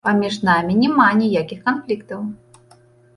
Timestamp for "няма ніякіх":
0.83-1.59